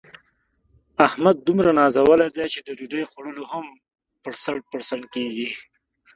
[1.07, 3.65] احمد دومره نازولی دی، چې د ډوډۍ په خوړلو هم
[4.23, 5.49] پړسپن پړسپن کېږي.